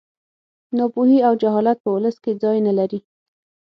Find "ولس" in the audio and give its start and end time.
1.95-2.15